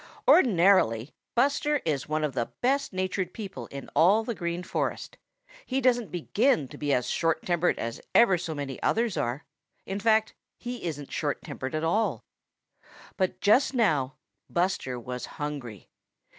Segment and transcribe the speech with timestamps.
[0.27, 5.15] Ordinarily Buster is one of the best natured people in all the Green Forest.
[5.63, 9.45] He doesn't begin to be as short tempered as ever so many others are.
[9.85, 12.23] In fact, he isn't short tempered at all.
[13.15, 14.15] But just now
[14.49, 15.87] Buster was hungry.